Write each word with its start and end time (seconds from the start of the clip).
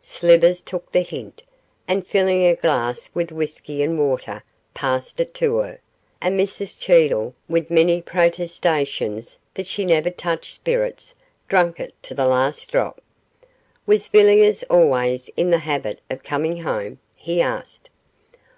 Slivers 0.00 0.62
took 0.62 0.90
the 0.90 1.02
hint, 1.02 1.42
and 1.86 2.06
filling 2.06 2.46
a 2.46 2.54
glass 2.56 3.10
with 3.12 3.30
whisky 3.30 3.82
and 3.82 3.98
water 3.98 4.42
passed 4.72 5.20
it 5.20 5.34
to 5.34 5.56
her, 5.58 5.80
and 6.18 6.40
Mrs 6.40 6.78
Cheedle, 6.78 7.34
with 7.46 7.70
many 7.70 8.00
protestations 8.00 9.36
that 9.52 9.66
she 9.66 9.84
never 9.84 10.08
touched 10.08 10.54
spirits, 10.54 11.14
drank 11.46 11.78
it 11.78 11.92
to 12.04 12.14
the 12.14 12.24
last 12.26 12.72
drop. 12.72 13.02
'Was 13.84 14.06
Villiers 14.06 14.62
always 14.70 15.28
in 15.36 15.50
the 15.50 15.58
habit 15.58 16.00
of 16.08 16.24
coming 16.24 16.62
home?' 16.62 16.98
he 17.14 17.42
asked. 17.42 17.90